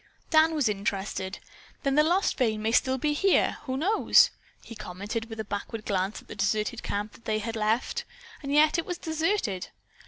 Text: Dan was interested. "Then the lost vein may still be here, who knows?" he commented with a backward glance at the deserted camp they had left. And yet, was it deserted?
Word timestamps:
Dan 0.31 0.55
was 0.55 0.67
interested. 0.67 1.37
"Then 1.83 1.93
the 1.93 2.01
lost 2.01 2.35
vein 2.35 2.63
may 2.63 2.71
still 2.71 2.97
be 2.97 3.13
here, 3.13 3.57
who 3.65 3.77
knows?" 3.77 4.31
he 4.63 4.73
commented 4.73 5.25
with 5.29 5.39
a 5.39 5.45
backward 5.45 5.85
glance 5.85 6.19
at 6.23 6.27
the 6.27 6.33
deserted 6.33 6.81
camp 6.81 7.23
they 7.25 7.37
had 7.37 7.55
left. 7.55 8.03
And 8.41 8.51
yet, 8.51 8.83
was 8.83 8.97
it 8.97 9.03
deserted? 9.03 9.67